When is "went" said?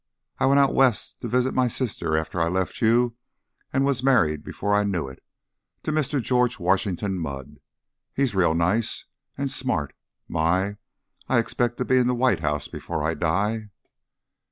0.47-0.59